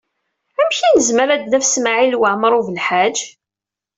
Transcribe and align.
Amek 0.59 0.79
ay 0.87 0.91
nezmer 0.97 1.29
ad 1.29 1.41
d-naf 1.43 1.65
Smawil 1.67 2.19
Waɛmaṛ 2.19 2.53
U 2.59 2.61
Belḥaǧ? 2.67 3.17